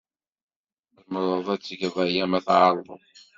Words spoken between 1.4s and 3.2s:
ad tgeḍ aya ma tɛerḍeḍ.